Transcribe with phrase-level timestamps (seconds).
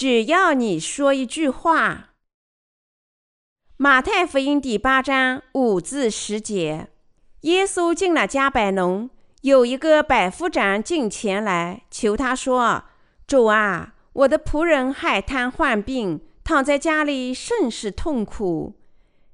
[0.00, 2.14] 只要你说一句话。”
[3.76, 6.88] 马太福音第八章五至十节，
[7.42, 9.10] 耶稣进了迦百农，
[9.42, 12.84] 有一个百夫长进前来求他说
[13.28, 18.72] ：“主啊，我的仆人害瘫患病，躺在家里甚是痛苦。”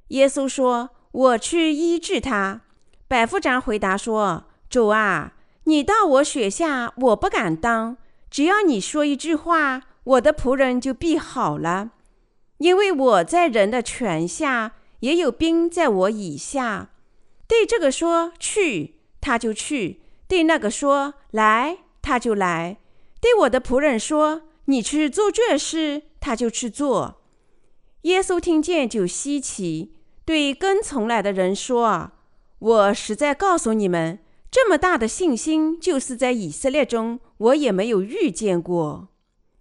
[0.08, 2.62] 耶稣说：“我去医治他。”
[3.06, 7.96] 百夫长回答说：“主啊，你到我舍下，我不敢当。
[8.28, 11.90] 只要你说一句话，我的仆人就必好了。
[12.58, 16.90] 因为我在人的权下，也有兵在我以下。
[17.46, 22.76] 对这个说去，他就去；对那个说来，他就来；
[23.20, 27.20] 对我的仆人说你去做这事，他就去做。”
[28.02, 32.12] 耶稣听见就稀奇，对跟从来的人说。
[32.58, 39.08] 我实在告诉你们，这么大的信心，就是在以色列中，我也没有遇见过。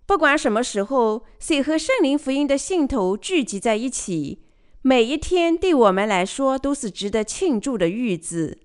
[0.06, 4.44] 不管什么时候，谁和圣灵福音的信徒聚集在一起，
[4.82, 8.60] 每一天对我们来说都是值得庆祝的日子。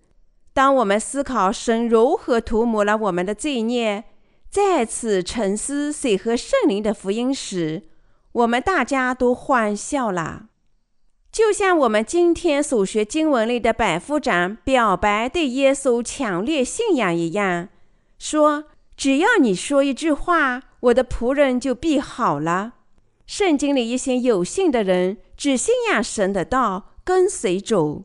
[0.53, 4.05] 当我们思考神如何涂抹了我们的罪孽，
[4.51, 7.85] 再次沉思谁和圣灵的福音时，
[8.33, 10.49] 我们大家都欢笑了。
[11.33, 17.69] 就像我们今天所学经文里的百夫长表白对耶稣强烈信仰一样，
[18.19, 18.65] 说
[18.97, 22.75] ：“只要你说一句话，我的仆人就必好了。”
[23.27, 28.05] 圣经里一些有信的人只信仰神的道，跟随走。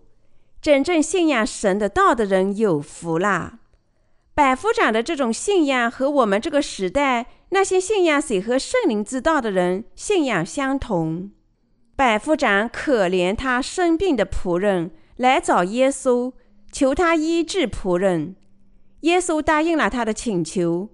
[0.61, 3.59] 真正信仰神的道的人有福了。
[4.33, 11.31] 百夫长的这种信仰和我们这个时代那些信仰水和圣灵之道的人信仰相同。
[11.95, 16.33] 百夫长可怜他生病的仆人，来找耶稣，
[16.71, 18.35] 求他医治仆人。
[19.02, 20.89] 耶稣答应了他的请求。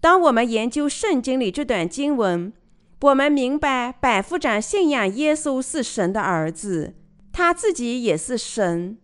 [0.00, 2.52] 当我们研究圣经里这段经文，
[3.00, 6.94] 我们明白百夫长信仰耶稣是神的儿子，
[7.32, 8.98] 他自己也是神。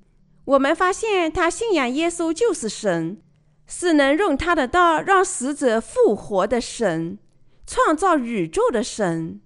[0.44, 3.20] 我们发现他信仰耶稣就是神，
[3.66, 7.18] 是能用他的道让死者复活的神，
[7.66, 9.40] 创造宇宙的神。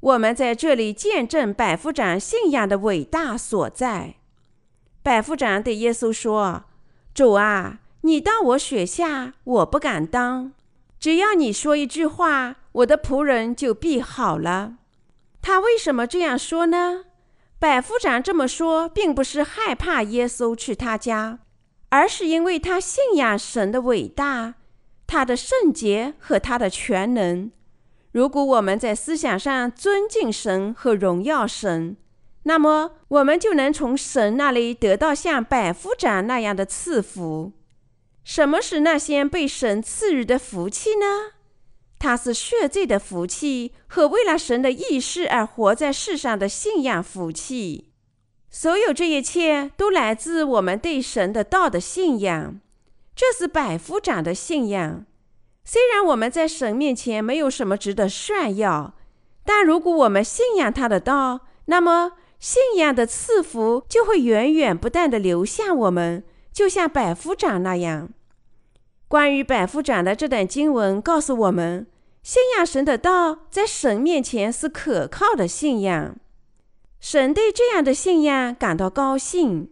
[0.00, 4.14] 我们在这里见证百夫长信仰的伟大所在。
[5.02, 6.64] 百夫长对耶稣说
[7.12, 10.52] ：“主啊，你当我舍下，我不敢当。
[11.02, 14.74] 只要你说一句话，我的仆人就必好了。”
[15.42, 17.06] 他为什么这样说呢？
[17.58, 21.40] 百夫长这么说，并不是害怕耶稣去他家，
[21.88, 24.54] 而是因为他信仰神的伟大、
[25.08, 27.50] 他的圣洁和他的全能。
[28.12, 31.96] 如果我们在思想上尊敬神和荣耀神，
[32.44, 37.50] 那么我们就能从神那里得到像百夫长那样的赐福。
[38.24, 41.32] 什么是那些被神赐予的福气呢？
[41.98, 47.92] 它是赦罪的福气和为了神的意识而活在世上的信仰福气。
[48.50, 52.60] 所有这一切都来自我们对神的道的信仰。
[53.14, 55.06] 这是百夫长的信仰。
[55.64, 58.94] 虽然我们在神面前没有什么值得炫耀，
[59.44, 68.10] 但如果我们信仰他的道，那么信仰的赐福就会源源不断地流向我们，就像百夫长那样。
[69.08, 71.86] 关于百夫长的这段经文告诉我们，
[72.22, 76.16] 信仰神的道在神面前是可靠的信仰。
[77.00, 79.70] 神对这样的信仰感到高兴。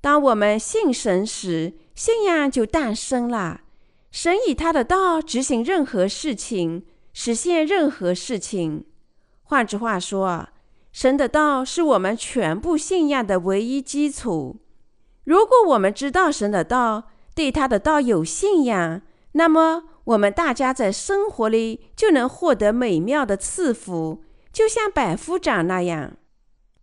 [0.00, 3.62] 当我们信神时，信仰就诞生了。
[4.10, 8.84] 神以他的道执行任何事情，实现任何事情。
[9.42, 10.48] 换句话说，
[10.92, 14.56] 神的道是我们全部信仰的唯一基础。
[15.30, 17.04] 如果我们知道神的道，
[17.36, 19.00] 对他的道有信仰，
[19.34, 26.14] 那么我们大家在生活里就能获得美妙的赐福，就像百夫长那样。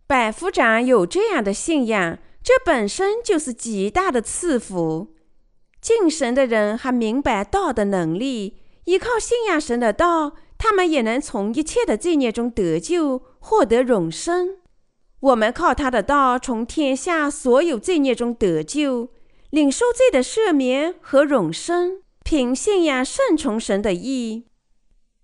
[0.06, 5.08] 百夫长有这样的信仰，这本身就是极大的赐福。
[5.82, 14.56] 敬神的人还明白道的能力，依靠信仰神的道，他们也能从一切的罪孽中得救，获得永生。
[15.20, 19.10] 我们靠他的道，从天下所有罪孽中得救，
[19.50, 22.02] 领受罪的赦免和永生。
[22.22, 24.44] 凭信仰顺从神的意，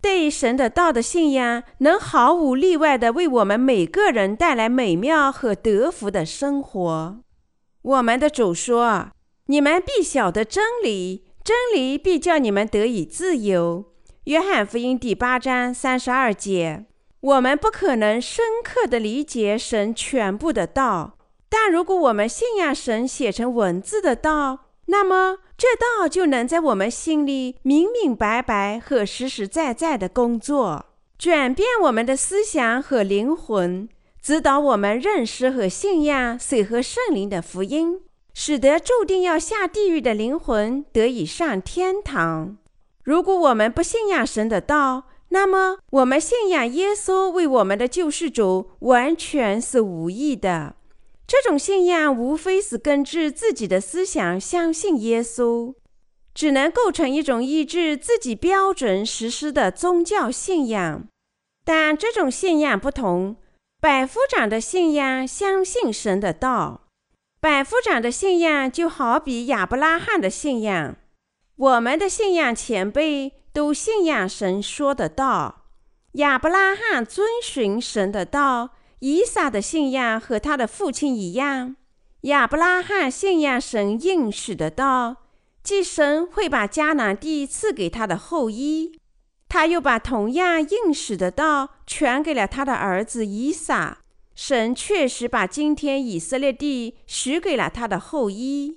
[0.00, 7.18] 对神的道的信仰，能毫无例外地为我们每个人带来美妙和得福的生活。
[7.82, 9.10] 我们的主说。
[9.48, 13.92] 你们必晓得真理，真理必叫你们得以自由。
[14.24, 16.86] 约翰福音第八章三十二节。
[17.24, 21.16] 我们不可能深刻地理解神全部的道，
[21.48, 30.84] 但如果我们信仰神写成文字的道，那么这道就能在我们心里明明白白和实实在在的工作。
[31.16, 33.88] 转变我们的思想和灵魂，
[34.20, 38.02] 指导我们认识和信仰水和圣灵的福音，
[38.34, 42.58] 使得注定要下地狱的灵魂得以上天堂。
[43.02, 45.04] 如果我们不信仰神的道，
[45.34, 50.76] 那么我们信仰耶稣为我们的救世主，完全是无意的。
[51.26, 55.74] 这种信仰无非是根据自己的思想相信耶稣，
[56.32, 61.08] 只能构成一种依据自己标准实施的宗教信仰。
[61.64, 63.36] 但这种信仰不同，
[63.80, 66.82] 百夫长的信仰相信神的道。
[67.40, 70.94] 百夫长的信仰就好比亚伯拉罕的信仰。
[71.56, 75.62] 我们的信仰前辈都信仰神说的道。
[76.12, 78.72] 亚伯拉罕遵循神的道。
[79.00, 81.76] 以撒的信仰和他的父亲一样，
[82.22, 85.16] 亚伯拉罕信仰神应许的道，
[85.62, 88.98] 即神会把迦南地赐给他的后裔。
[89.46, 93.98] 他又把同样应许的道传给了他的儿子以撒。
[94.34, 98.74] 神确实把今天以色列地许给了他的后裔。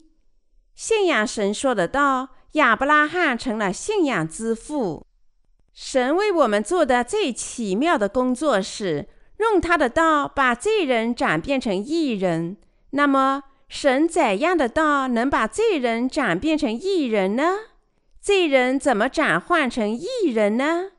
[0.76, 5.06] 信仰神说的道，亚伯拉罕成了信仰之父。
[5.74, 9.08] 神为我们做的最奇妙的工作是。
[9.38, 12.58] 用他的道把罪人转变成义人，
[12.90, 17.44] 那么神怎样的道能把罪人转变成义人呢？
[18.20, 20.94] 罪人怎么转换成义人呢？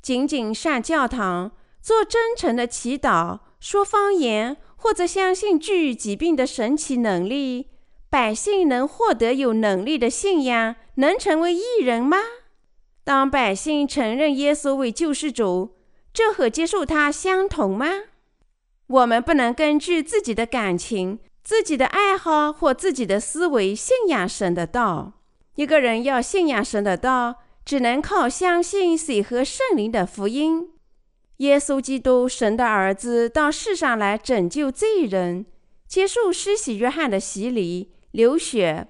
[0.00, 1.50] 仅仅上教堂、
[1.82, 7.70] 做真诚的祈祷、说方言，或者相信治愈疾病的神奇能力，
[8.08, 12.18] 百姓能获得有能力的信仰，能成为艺人吗？
[13.02, 15.74] 当百姓承认耶稣为救世主，
[16.12, 17.88] 这和接受他相同吗？
[18.86, 25.14] 我们不能根据自己的感情、自己的爱好或自己的思维信仰神的道。
[25.54, 30.70] 一个人要信仰神的道，只能靠相信水和圣灵的福音。
[31.38, 35.46] 耶稣基督，神的儿子，到世上来拯救罪人，
[35.88, 38.88] 接受施洗约翰的洗礼、流血，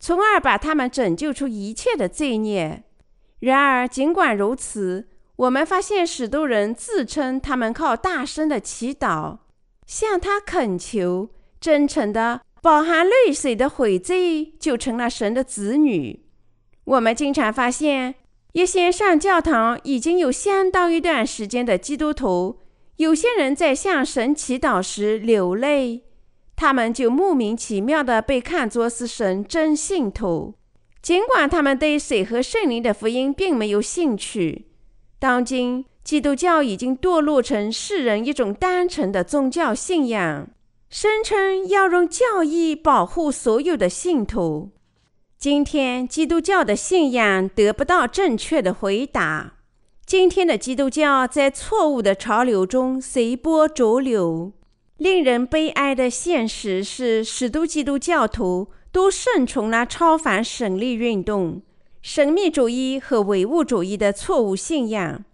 [0.00, 2.82] 从而把他们拯救出一切的罪孽。
[3.38, 5.06] 然而，尽管如此，
[5.36, 9.38] 我们发现许多人自称他们靠大声的祈祷，
[9.86, 11.28] 向他恳求，
[11.60, 16.24] 真诚的、饱含泪水的悔罪，就成了神的子女。
[16.84, 18.14] 我们经常发现，
[18.52, 22.58] 一些上教堂已经有相当一段时间的基督徒，
[22.96, 26.04] 有些人在向神祈祷时流泪，
[26.60, 30.52] 他们就莫名其妙的被看作是神真信徒，
[31.00, 34.66] 尽管他们对水和圣灵的福音并没有兴趣。
[35.18, 40.50] 当今基督教已经堕落成世人一种单纯的宗教信仰，
[40.90, 44.72] 声称要用教义保护所有的信徒。
[45.38, 49.54] 今天基督教的信仰得不到正确的回答。
[50.04, 54.52] 今天的基督教在错误的潮流中随波逐流。
[55.00, 61.62] 令人悲哀的现实是，许多基督教徒都顺从了超凡神力运动。
[62.02, 65.24] 神秘主义和唯物主义的错误信仰，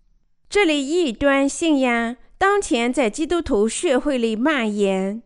[0.48, 5.20] 这类异端信仰当前在基督徒社会里蔓延。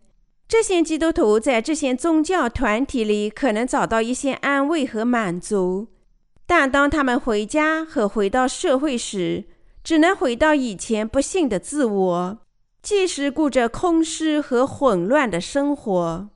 [0.49, 5.89] 这些基督徒在这些宗教团体里可能找到一些安慰和满足，
[6.47, 9.45] 但当他们回家和回到社会时，
[9.85, 12.39] 只能回到以前不幸的自我，
[12.83, 16.31] 即使过着空虚和混乱的生活，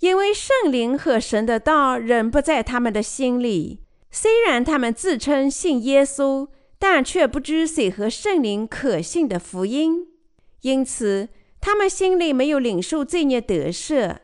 [0.00, 3.80] 因为圣灵和神的道仍不在他们的心里。
[4.10, 10.06] 虽然他们自称信耶稣，但却不知水和圣灵可信的福音，
[10.62, 11.28] 因此
[11.60, 14.16] 他们心里没有领受罪孽得赦。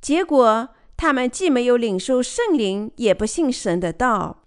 [0.00, 4.44] 结果，他们既没有领受圣灵，也不信神的道。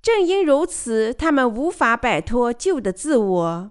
[0.00, 3.70] 正因如此，他们无法摆脱旧的自我。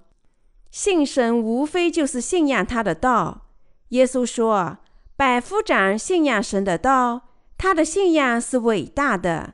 [0.75, 3.45] 信神无非就是信仰他的道。
[3.91, 4.79] 耶稣说
[5.15, 9.53] ：“百夫长信仰神的道，他的信仰是伟大的。”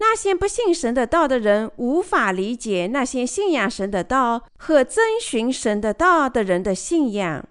[0.00, 7.46] 那些不信神的道的人无法理解那些信仰神的道和遵循神的道的人的信仰，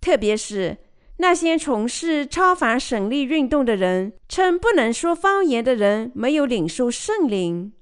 [0.00, 0.78] 特别是
[1.16, 7.72] 那些从事超凡神力运动的人，称不能说方言的人没有领受圣灵。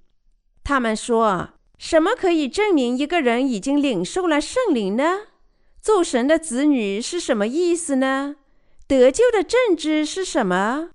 [0.64, 5.20] 他们说：“什么可以证明一个人已经领受了圣灵呢？
[5.80, 8.36] 做神的子女是什么意思呢？
[8.86, 10.90] 得救的证据是什么？”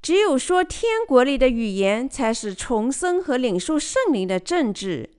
[0.00, 5.10] 只有说天国里的语言才是重生和领受圣灵的证据，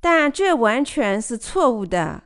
[0.00, 2.22] 但这完全是错误的。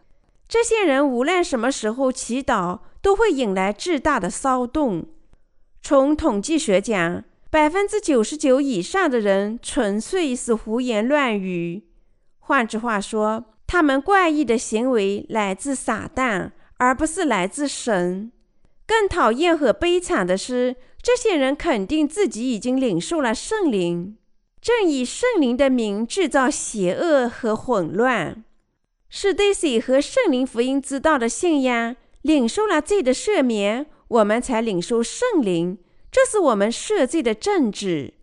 [0.46, 5.04] 这些人无论什么时候祈祷，都会引来巨大的骚动。
[5.82, 11.89] 从统计学讲，百分之九十九以上的人纯粹是胡言乱语。
[12.50, 18.32] 换句话说，他们怪异的行为来自撒旦，而不是来自神。
[18.84, 24.16] 更讨厌和悲惨的是，这些人肯定自己已经领受了圣灵，
[24.60, 28.42] 正以圣灵的名制造邪恶和混乱，
[29.08, 31.94] 是对水和圣灵福音之道的信仰。
[32.22, 35.78] 领受了罪的赦免，我们才领受圣灵，
[36.10, 38.14] 这是我们赦罪的证据。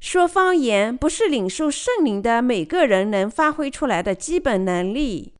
[0.00, 5.34] 说方言不是领受圣灵的每个人能发挥出来的基本能力，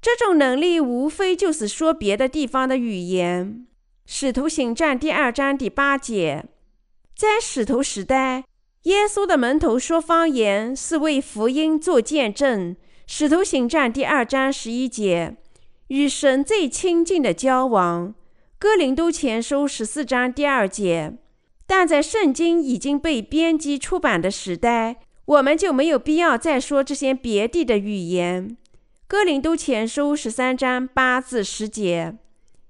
[0.00, 3.66] 这种能力无非就是说别的地方的语言。
[4.04, 6.44] 使徒行传第二章第八节，
[7.16, 8.44] 在使徒时代，
[8.82, 12.76] 耶稣的门徒说方言是为福音做见证。
[13.06, 15.36] 使徒行传第二章十一节，
[15.88, 18.14] 与神最亲近的交往。
[18.58, 21.14] 哥林多前书十四章第二节。
[21.74, 28.58] 但在圣经已经被编辑出版的时代，我们就没有必要再说这些别地的语言。
[29.08, 32.18] 哥林多前书十三章八至十节。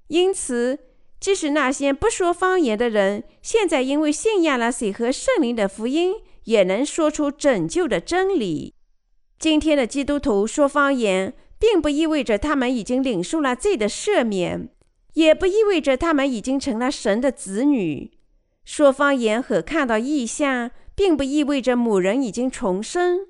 [0.06, 0.78] 因此，
[1.18, 8.72] 即使那些不说方言的人，现在因为信仰了水和圣灵的福音，也能说出拯救的真理。
[9.36, 14.68] 今天的基督徒说方言，并不意味着他们已经领受了罪的赦免，
[15.14, 18.12] 也不意味着他们已经成了神的子女。
[18.64, 23.26] 说方言和看到异象，并不意味着某人已经重生；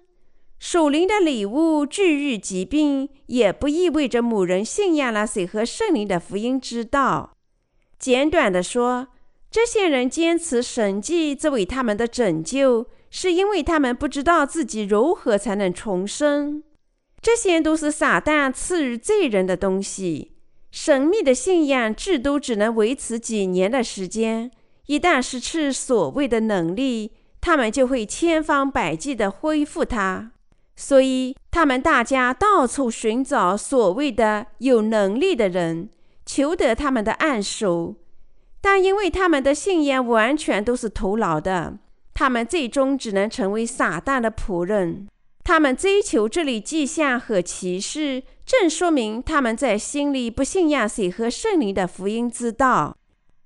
[0.59, 7.33] 属灵的礼物治愈疾病，也不意味着某人信仰了水和圣灵的福音之道。
[7.99, 9.09] 简短的说，
[9.51, 16.63] 这些人坚持神迹作为他们的拯救，是因为他们不知道自己如何才能重生。
[17.21, 20.33] 这些都是撒旦赐予罪人的东西。
[20.71, 24.51] 神秘的信仰至多只能维持几年的时间。
[24.87, 30.33] 一旦失去所谓的能力，他们就会千方百计地恢复它。
[30.75, 35.91] 所以，他们大家到处寻找所谓的有能力的人，
[36.25, 37.95] 求得他们的按手。
[38.61, 41.79] 但因为他们的信仰完全都是徒劳的，
[42.15, 45.09] 他们最终只能成为撒旦的仆人。
[45.45, 52.97] 他们追求这类迹象和奇事，正说明他们在心里不信仰水和圣灵的福音之道。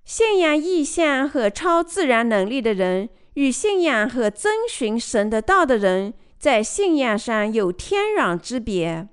[0.06, 9.08] 信仰异象和超自然能力的人，与信仰和遵循神的道的人，在信仰上有天壤之别。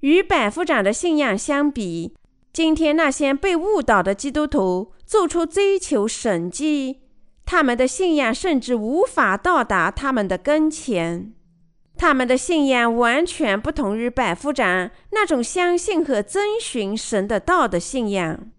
[0.00, 2.12] 与百夫长的信仰相比，
[2.52, 7.02] 今天那些被误导的基督徒做出追求神迹，
[7.44, 11.32] 他们的信仰甚至无法到达他们的跟前。
[11.96, 18.50] 他们的信仰完全不同于百夫长那种相信和遵循神的道的信仰。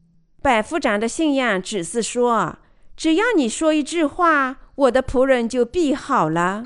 [0.44, 2.58] 百夫长的信仰只是说
[2.98, 6.66] ：“只要你说一句话，我的仆人就必好了。”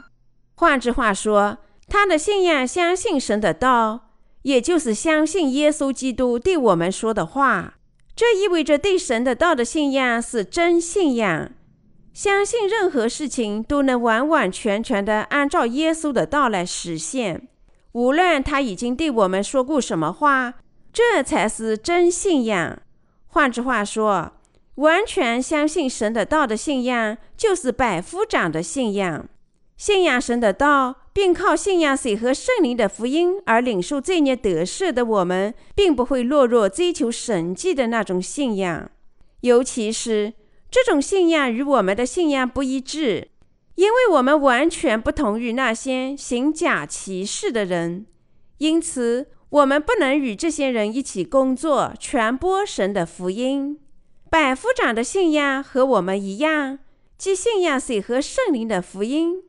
[0.57, 4.09] 换句话说，他的信仰相信神的道，
[4.41, 7.75] 也就是相信耶稣基督对我们说的话。
[8.15, 11.51] 这意味着对神的道的信仰是真信仰，
[12.15, 17.47] 相信任何事情都能完完全全的按照耶稣的道来实现，
[17.91, 20.55] 无论他已经对我们说过什么话，
[20.91, 22.79] 这才是真信仰。
[23.27, 24.31] 换句话说，
[24.75, 29.27] 完全相信神的道的信仰，就是百夫长的信仰。
[29.75, 38.89] 信仰神的道，并靠信仰水和圣灵的福音而领受罪孽得赦的我们，并不会落入追求神迹的那种信仰。
[39.41, 40.33] 尤其是
[40.71, 43.27] 这种信仰与我们的信仰不一致，
[43.75, 48.07] 因为我们完全不同于那些行假奇事的人，
[48.57, 53.79] 因此，我们不能与这些人一起工作，传播神的福音。
[54.29, 56.79] 百夫长的信仰和我们一样，
[57.17, 59.43] 即信仰水和圣灵的福音。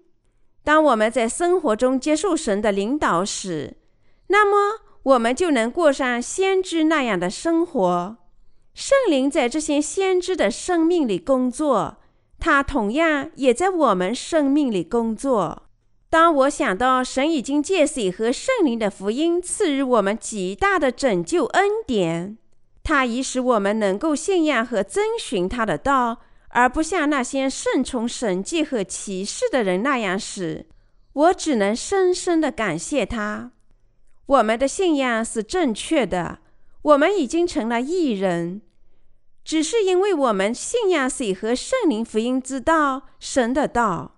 [0.62, 3.76] 当我们在生活中接受神的领导时，
[4.28, 8.16] 那么我们就能过上先知那样的生活。
[8.74, 11.96] 圣灵在这些先知的生命里工作，
[12.38, 15.67] 他同样也在我们生命里工作。
[16.10, 22.38] 当我想到神已经借水和圣灵的福音赐予我们极大的拯救恩典，
[22.82, 30.64] 他已使我们能够信仰和遵循他的道，而不像那些顺从神迹和歧视的人那样时，
[31.12, 33.52] 我只能深深的感谢他。
[34.24, 36.38] 我们的信仰是正确的，
[36.80, 38.62] 我们已经成了义人，
[39.44, 44.16] 只是因为我们信仰水和圣灵福音之道，神的道，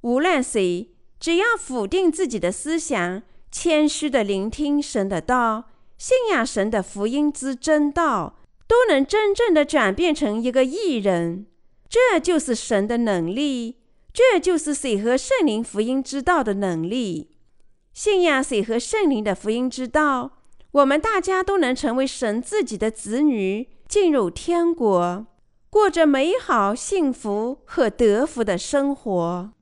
[0.00, 0.90] 无论谁。
[1.18, 5.64] 只要否定自己的思想，谦虚的聆听神的道，
[5.96, 8.36] 信仰神的福音之真道，
[8.68, 11.46] 都能真正的转变成一个艺人。
[11.88, 13.76] 这就是神的能力，
[14.12, 17.30] 这就是水和圣灵福音之道的能力。
[17.94, 20.32] 信仰水和圣灵的福音之道，
[20.72, 25.26] 我们大家都能成为神自己的子女，进入天国，
[25.70, 29.52] 过着美好、幸福和得福的生活。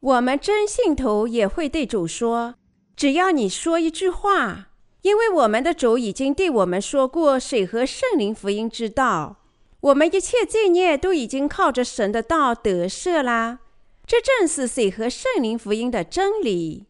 [0.00, 2.54] 我们真信徒也会对主说
[2.94, 4.68] ：“只要你说一句话，
[5.02, 9.38] 因为我们的主已经对我们说过水和圣灵福音之道，
[9.80, 13.58] 我们一切罪孽都已经靠着神的道得赦啦。”
[14.06, 16.86] 这正是水和圣灵福音的真理。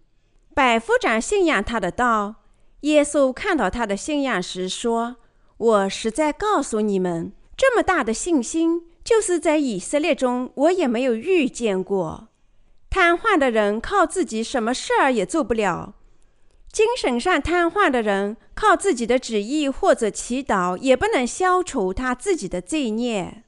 [0.54, 2.36] 百夫长信仰他的道。
[2.82, 5.16] 耶稣看到他的信仰时说
[5.58, 12.28] ：“我实在告诉你们，这么大的信心，就是在以色列中我也没有遇见过。
[12.90, 15.94] 瘫痪的人靠自己什么事儿也做不了；
[16.72, 23.44] 精神上瘫痪的人靠自己的旨意或者祈祷也不能消除他自己的罪孽。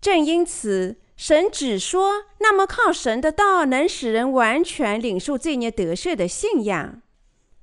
[0.00, 7.00] 正因此。”神只说，那么靠神的道能使人完全领受罪孽得赦的信仰。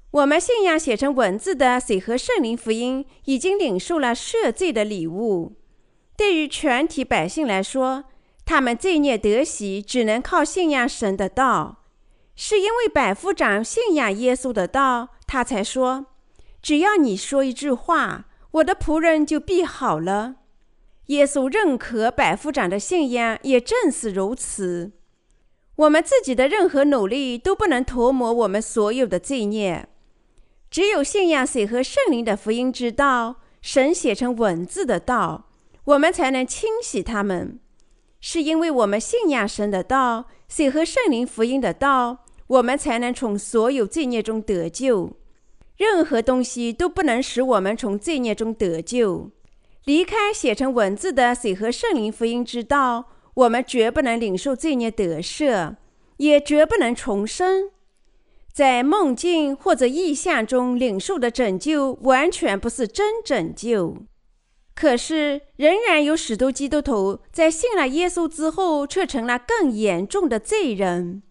[0.10, 5.54] 我们信仰写成文字的水和圣灵福音，已经领受了赦罪的礼物。
[6.18, 8.06] 对于全体百姓来说，
[8.46, 11.80] 他们罪孽得洗只能靠信仰神的道。
[12.36, 16.08] 是因为百夫长信仰耶稣的道，他才说
[16.62, 20.38] ：“只要你说一句话，我的仆人就必好了。”
[21.08, 24.94] 耶稣认可百夫长的信仰，也正是如此。
[25.76, 29.88] 我们自己的任何努力都不能涂抹我们所有的罪孽，
[30.72, 35.50] 只有信仰水和圣灵的福音之道，神写成文字的道，
[35.84, 37.60] 我们才能清洗他们。
[38.26, 45.12] 是因为我们信仰神的道，水和圣灵福音的道，我们才能从所有罪孽中得救。
[45.76, 49.30] 任何东西都不能使我们从罪孽中得救。
[49.84, 55.76] 离开写成文字的水和圣灵福音之道，我们绝不能领受罪孽得赦，
[56.16, 57.72] 也绝不能重生。
[58.54, 63.98] 在梦境或者意象中领受的拯救，完全不是真拯救。
[64.76, 71.22] 可是，仍然有许多基督徒在信了耶稣之后，却成了更严重的罪人。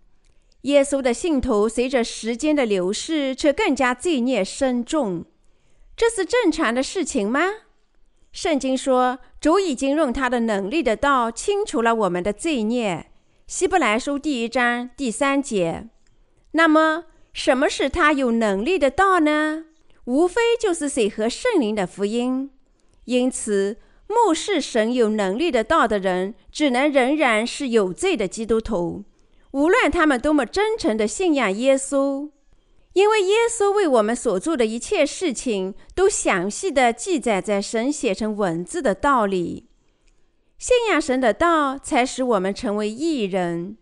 [0.63, 5.25] 耶稣的信徒随着时间的流逝，却更加罪孽深重。
[5.97, 7.41] 这是正常的事情吗？
[8.33, 13.07] 圣经说，主已经用他的能力的道清除了我们的罪孽。
[13.49, 15.89] 希伯来书第一章第三节。
[16.53, 19.65] 那么，什么是他有能力的道呢？
[20.05, 22.51] 无非就是水和圣灵的福音。
[23.05, 29.05] 因此，漠视神有能力的道的人，只能仍然是有罪的基督徒，
[29.53, 32.31] 无论他们多么真诚地信仰耶稣。
[32.93, 39.71] 因为耶稣为我们所做的一切事情，都详细地记载在神写成文字的道理。
[40.59, 43.77] 信仰神的道，才使我们成为义人；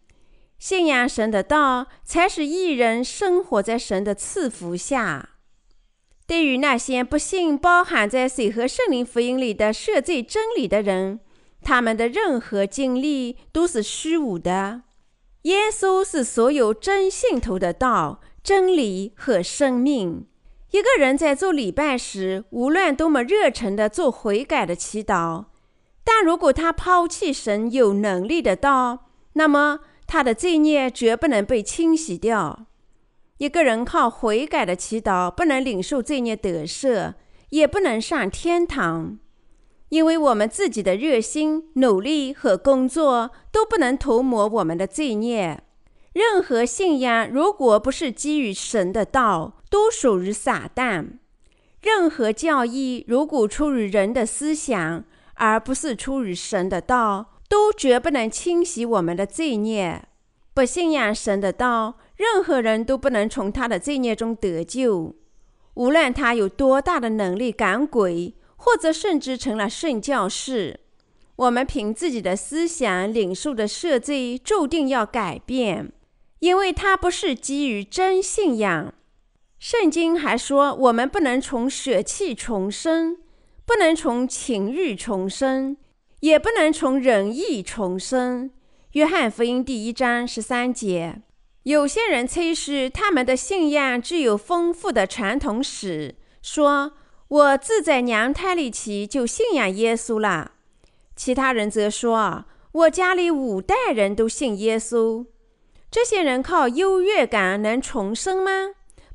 [0.60, 5.30] 信仰神的道，才使义人生活在神的赐福下。
[6.30, 11.18] 对于那些不信包含在水和圣灵福音里的赦罪真理的人，
[11.60, 14.82] 他们的任何经历都是虚无的。
[15.42, 18.20] 耶稣是所有真信徒的道。
[18.44, 20.28] 真理和生命。
[20.70, 25.46] 一个人在做礼拜时，无论多么热诚地做悔改的祈祷，
[26.04, 32.66] 但如果他抛弃神有能力的道，那么他的罪孽绝不能被清洗掉。
[33.40, 37.14] 一个人靠悔改的祈祷不能领受罪孽得赦，
[37.48, 39.18] 也不能上天堂，
[39.88, 45.62] 因为我们自己的热心、努力和工作都不能涂抹我们的罪孽。
[46.12, 51.12] 任何信仰，如果不是基于神的道，都属于撒旦；
[51.80, 55.02] 任何教义，如果出于人的思想，
[55.36, 60.02] 而不是出于神的道，都绝不能清洗我们的罪孽。
[60.52, 65.16] 不信仰神的道，任何人都不能从他的罪孽中得救。
[65.72, 70.80] 无论他有多大的能力赶鬼，或者甚至成了圣教士，
[71.36, 75.90] 我们凭自己的思想领受的赦罪，注定要改变。
[76.40, 78.92] 因为它不是基于真信仰，
[79.58, 83.16] 圣经还说，我们不能从血气重生，
[83.64, 85.74] 不能从情欲重生，
[86.20, 88.50] 也不能从仁义重生。
[88.92, 91.22] 约翰福音第一章十三节。
[91.64, 96.92] 有些人吹嘘他们的信仰具有丰富的传统史，说
[97.28, 100.52] 我自在娘胎里起就信仰耶稣了。
[101.14, 105.26] 其他人则说，我家里五代人都信耶稣。
[105.90, 108.50] 这些人靠优越感能重生吗？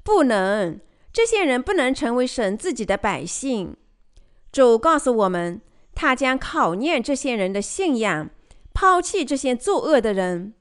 [0.04, 0.80] 不能。
[1.12, 3.76] 这些人不能成为神自己的百姓。
[4.52, 5.62] 主告诉我们，
[5.96, 8.30] 他将考验这些人的信仰，
[8.74, 10.54] 抛弃这些作恶的人。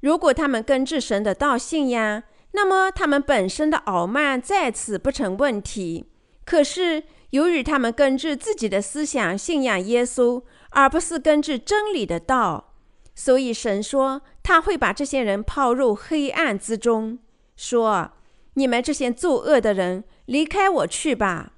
[0.00, 6.06] 如果他们根治神的道信仰，那么他们本身的傲慢在此不成问题。
[6.44, 12.74] 可是由于他们根据自己的思想信仰耶稣，而不是根据真理的道，
[13.14, 17.18] 所以神说他会把这些人抛入黑暗之中，
[17.54, 18.12] 说
[18.54, 21.52] ：“你们这些作恶的人，离开我去吧。”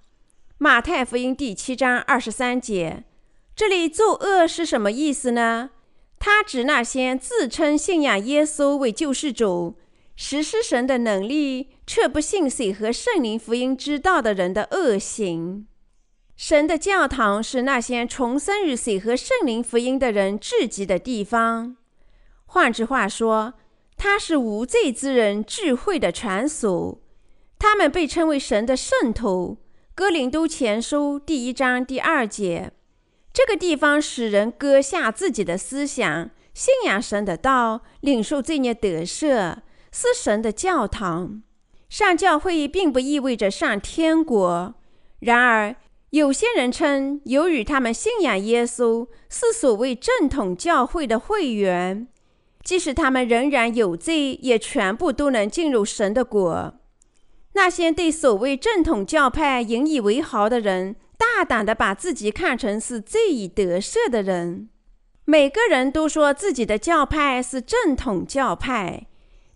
[0.58, 3.04] 马太福音第七章二十三节，
[3.56, 5.70] 这里“作恶”是什么意思呢？
[6.24, 9.74] 他指那些自称信仰耶稣为救世主，
[10.14, 15.66] 实施神的能力，却不信水和圣灵福音之道的人的恶行。
[16.36, 21.76] 神的教堂是那些重生于水和圣灵福音的人聚集的地方。
[22.46, 23.54] 换句话说，
[23.96, 27.00] 它是无罪之人聚会的场所。
[27.58, 29.58] 他们被称为神的圣徒。
[29.92, 32.70] 哥林都前书第一章第二节。
[33.32, 39.56] 这个地方使人割下自己的思想，信仰神的道，领受罪孽得赦，
[39.90, 41.42] 是神的教堂。
[41.88, 44.74] 上教会并不意味着上天国。
[45.20, 45.76] 然而，
[46.10, 52.08] 有些人称，由于他们信仰耶稣，是所谓正统教会的会员，
[52.62, 56.74] 即使他们仍然有罪，也全部都能进入神的国。
[57.54, 64.68] 那些对所谓正统教派引以为豪的人，大胆地把自己看成是罪已得赦的人。
[65.24, 69.06] 每个人都说自己的教派是正统教派，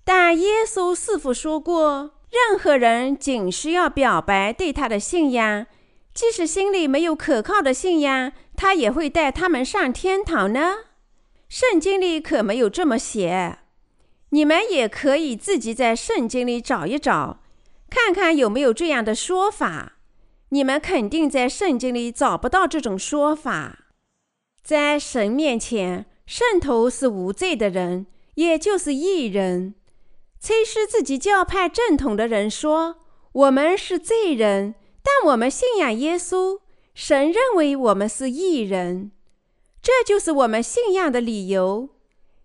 [0.04, 5.66] 但耶稣似乎说过，任何人仅需要表白对他的信仰。
[6.14, 10.74] 即使心里没有可靠的信仰，他也会带他们上天堂呢？
[11.48, 13.58] 圣经里可没有这么写。
[14.30, 17.40] 你们也可以自己在圣经里找一找，
[17.90, 19.95] 看看有没有这样的说法。
[20.56, 23.90] 你们肯定在圣经里找不到这种说法。
[24.62, 29.74] 在神面前，圣徒是无罪的人，也就是义人。
[30.40, 32.96] 吹嘘自己教派正统的人说
[33.32, 36.60] ：“我们是罪人。”但我们信仰耶稣，
[36.94, 39.12] 神认为我们是义人，
[39.82, 41.90] 这就是我们信仰的理由。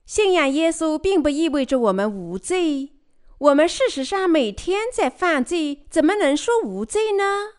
[0.05, 2.91] 信仰耶稣并不意味着我们无罪，
[3.37, 7.53] 我们事实上每天在犯罪，怎么能说无罪呢？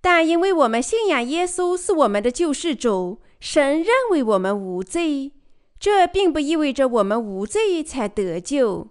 [0.00, 5.32] 但因为我们信仰耶稣是我们的救世主，神认为我们无罪，
[5.78, 8.88] 这并不意味着我们无罪才得救。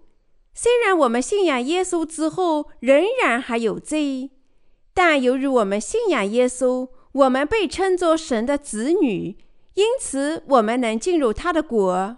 [0.53, 4.31] 虽然我们信仰耶稣之后，仍然还有罪。
[4.93, 9.37] 但由于我们信仰耶稣，我们被称作神的子女，
[9.75, 12.17] 因此我们能进入他的国。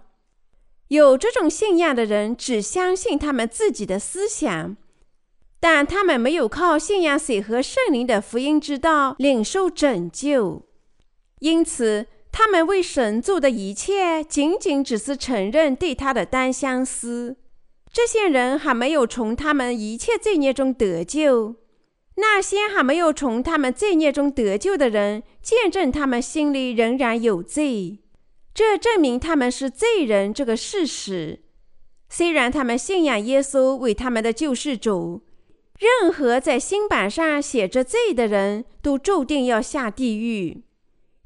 [0.88, 4.76] 有这种信仰的人只相信他们自己的思想，
[5.62, 10.66] 但他们没有靠信仰水和圣灵的福音之道领受拯救，
[11.38, 17.36] 因此他们为神做的一切仅仅只是承认对他的单相思。
[17.92, 21.54] 这些人还没有从他们一切罪孽中得救。
[22.16, 28.00] 那些还没有从他们罪孽中得救的人，见证他们心里仍然有罪，
[28.52, 31.44] 这证明他们是罪人这个事实。
[32.08, 35.22] 虽然他们信仰耶稣为他们的救世主，
[35.82, 40.62] 任何在心板上写着罪的人都注定要下地狱。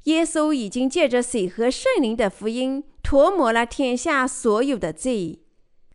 [0.05, 5.39] 耶稣已经借着水和圣灵的福音涂抹了天下所有的罪。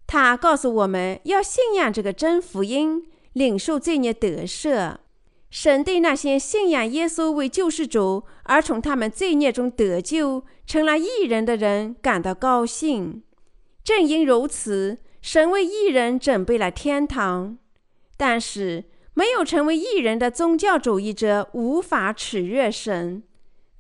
[0.07, 3.07] 他告诉我们要信仰这个真福音。
[3.35, 4.97] 领受罪孽得赦，
[5.49, 13.23] 神对那些信仰耶稣为救世主而从他们罪孽中得救、成了义人的人感到高兴。
[13.83, 17.57] 正因如此，神为义人准备了天堂。
[18.25, 23.25] 但是，没有成为义人的宗教主义者无法取悦神。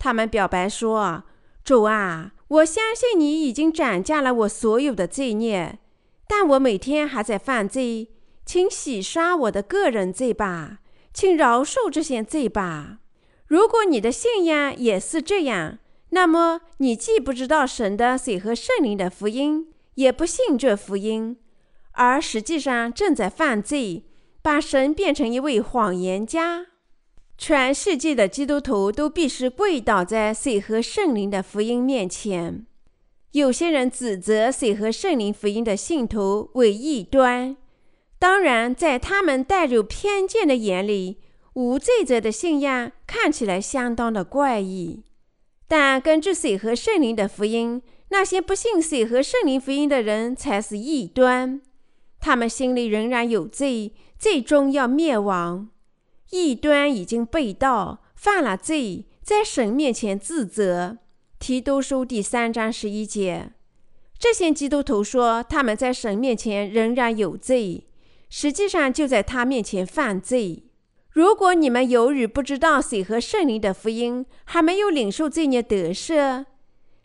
[0.00, 1.22] 他们表白说
[1.62, 5.78] ：“主啊，我相信你已经斩下了我所有的罪孽，
[6.26, 8.08] 但我每天还在犯罪。”
[8.44, 10.80] 请洗刷我的个人罪吧，
[11.14, 12.98] 请饶恕这些罪吧。
[13.46, 15.78] 如果你的信仰也是这样，
[16.10, 21.36] 那么你既不知道神的水和圣灵的福音，也不信这福音，
[21.92, 24.04] 而实际上正在犯罪，
[24.42, 26.66] 把神变成一位谎言家。
[27.38, 32.66] 全世界的基督徒都必须跪倒在水和圣灵的福音面前。
[33.32, 37.56] 有些人指责水和圣灵福音的信徒为异端。
[38.18, 41.18] 当然，在他们带有偏见的眼里，
[41.54, 45.02] 无罪者的信仰看起来相当的怪异。
[45.66, 51.60] 但根据水和圣灵的福音，那些不信水和圣灵福音的人才是异端。
[52.20, 55.68] 他们心里仍然有罪，最终要灭亡。
[56.30, 60.98] 异端已经被盗，犯了罪，在神面前自责。
[61.40, 63.50] 提多书第三章十一节，
[64.16, 67.88] 这些基督徒说他们在神面前仍然有罪。
[68.30, 70.66] 实际上就在他面前犯罪。
[71.10, 76.44] 如果你们由于不知道水和圣灵的福音，还没有领受罪孽得赦，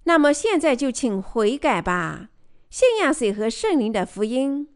[0.03, 2.29] 那么现在就请悔改吧，
[2.69, 4.67] 信仰水和圣灵的福音。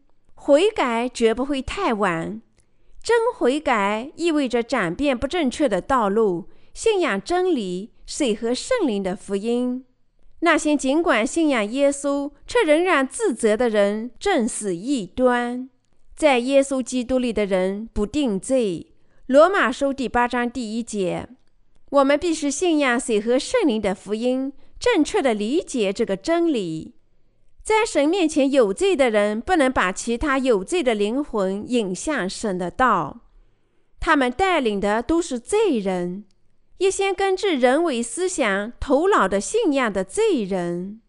[0.44, 2.42] 悔改绝不会太晚。
[3.00, 9.84] 真悔改意味着转变不正确的道路，信仰真理，水和圣灵的福音。
[10.40, 15.70] 那些尽管信仰耶稣却仍然自责的人，正是异端。
[16.16, 18.88] 在耶稣基督里的人不定罪。
[19.26, 21.28] 罗马书第八章第一节，
[21.90, 26.94] 我们必须信仰水和圣灵的福音，正确地理解这个真理。
[27.62, 33.20] 在神面前有罪的人，不能把其他有罪的灵魂引向神的道。
[34.00, 36.24] 他们带领的都是罪人，
[36.78, 41.00] 一些根据人为思想、头脑的信仰的罪人。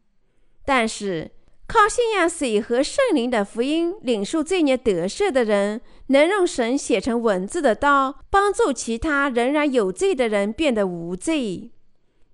[0.64, 1.32] 但是，
[1.66, 11.72] 靠信仰水和圣灵的福音领受罪孽得赦的人，能用神写成文字的道，帮助其他仍然有罪的人变得无罪，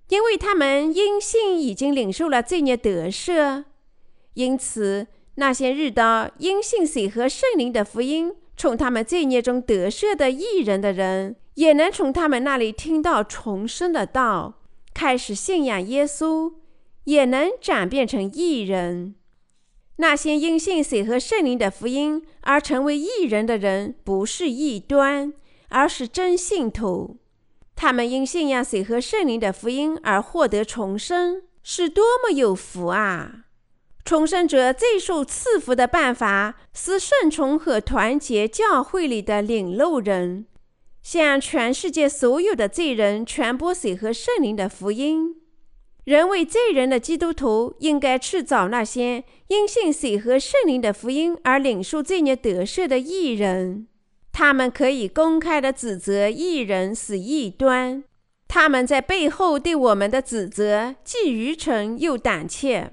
[0.09, 3.63] 因为他们因信已经领受了罪孽得赦。
[4.33, 14.61] 因此，那些日到因信水和圣灵的福音从他们罪孽中得赦的异人的人，也能从他们那里听到重生的道，
[14.93, 16.53] 开始信仰耶稣，
[17.05, 19.15] 也能转变成异人。
[19.97, 25.33] 那些因信水和圣灵的福音而成为异人的人，不是异端，
[25.67, 27.17] 而是真信徒。
[27.75, 33.45] 他们因信仰水和圣灵的福音而获得重生，是多么有福啊！
[34.09, 40.47] 重生者最受赐福的办法是顺从和团结教会里的领路人，
[41.03, 45.35] 向全世界所有的罪人传播水和圣灵的福音。
[46.05, 53.85] 人为罪人的基督徒应该去找那些因信水和圣灵的福音而领受罪孽得赦的义人，
[54.31, 58.03] 他们可以公开地指责义人是异端。
[58.47, 62.89] 他们在背后对我们的指责既愚蠢又胆怯。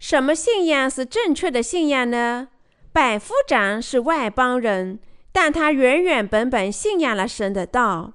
[0.00, 2.48] 什么信仰是正确的信仰呢？
[2.90, 4.98] 百夫长是外邦人，
[5.30, 8.14] 但他原原本本信仰了神的道，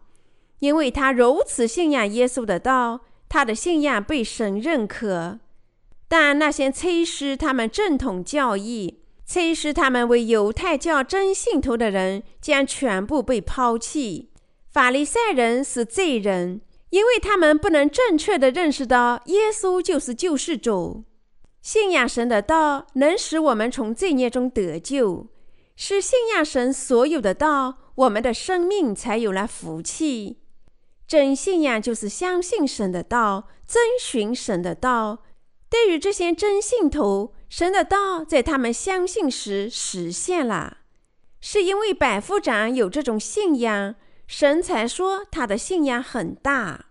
[0.60, 3.02] 因为他如此信仰耶稣的道。
[3.30, 5.40] 他的信仰被神认可，
[6.08, 14.32] 但那些催使他们正统教义、催使他们为犹太教真信徒的人，将全部被抛弃。
[14.72, 21.04] 法利赛人是罪人，因为他们不能正确地认识到耶稣就是救世主。
[21.66, 25.26] 信仰神的道能使我们从罪孽中得救，
[25.76, 30.38] 是信仰神所有的道，我们的生命才有了福气。
[31.08, 35.24] 真信仰就是相信神的道，遵循神的道。
[35.68, 40.78] 对于这些真信徒，神的道在他们相信时实现了。
[41.42, 43.96] 是因为百夫长有这种信仰，
[44.28, 46.85] 神才说他的信仰很大。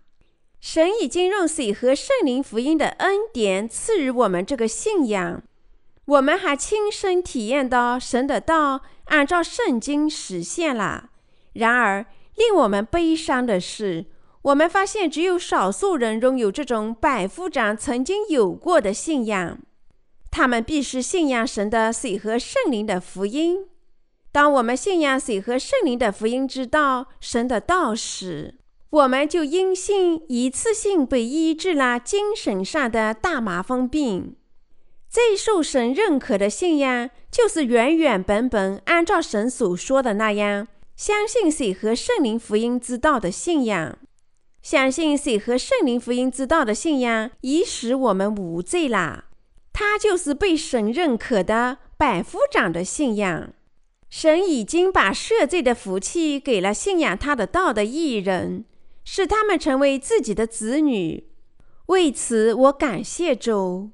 [0.64, 5.42] 神已经用水和圣灵福音的恩典赐予我们这个信仰，
[6.07, 11.11] 我们还亲身体验到神的道按照圣经实现了。
[11.53, 14.07] 然而，令我们悲伤的是，
[14.40, 19.59] 我们发现只有少数人拥有这种百夫长曾经有过的信仰。
[20.31, 23.66] 他们必须信仰神的水和圣灵的福音。
[24.33, 28.55] 当我们信仰水和圣灵的福音之道，神的道时，
[28.90, 34.37] 我们就因信一次性被医治了精神上的大麻风病。
[35.09, 40.68] 最受神认可的信仰，就是原原本本按照神所说的那样。
[40.97, 43.99] 相信水和圣灵福音之道的信仰，
[44.62, 49.25] 相信水和圣灵福音之道的信仰，已使我们无罪啦。
[49.73, 53.53] 它就是被神认可的百夫长的信仰。
[54.09, 58.64] 神已经把赦罪的福气给了信仰他的道的义人，
[59.05, 61.29] 使他们成为自己的子女。
[61.87, 63.90] 为此，我感谢主。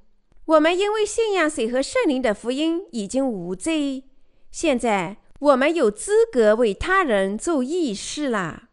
[0.46, 4.04] 我们因为信仰水和圣灵的福音，已经无罪。
[4.50, 5.18] 现在。
[5.40, 8.64] 我们有资格为他人做义事了，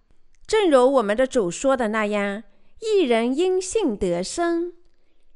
[0.46, 2.44] 正如我们的主说的那样
[2.84, 4.74] ：“义人因信得生。”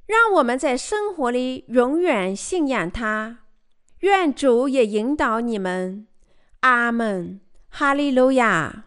[0.08, 3.46] 让我们在生活里永远信仰他。
[4.02, 6.06] 愿主也引导你们。
[6.60, 7.40] 阿门。
[7.70, 8.84] 哈利路亚。